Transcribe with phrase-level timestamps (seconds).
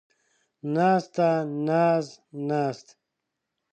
[0.73, 1.29] ناسته،
[1.67, 2.05] ناز،
[2.47, 2.87] ناست